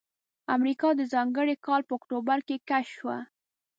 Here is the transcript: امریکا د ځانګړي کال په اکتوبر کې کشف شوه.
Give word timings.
امریکا 0.55 0.89
د 0.95 1.01
ځانګړي 1.13 1.55
کال 1.65 1.81
په 1.87 1.93
اکتوبر 1.99 2.37
کې 2.47 2.55
کشف 2.69 2.91
شوه. 2.99 3.17